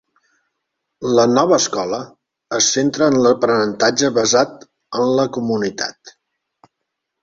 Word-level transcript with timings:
La 1.19 1.25
Nova 1.33 1.59
Escola 1.65 1.99
es 2.61 2.71
centra 2.79 3.11
en 3.15 3.21
l'aprenentatge 3.27 4.13
basat 4.19 4.69
en 5.03 5.17
la 5.23 5.31
comunitat. 5.41 6.19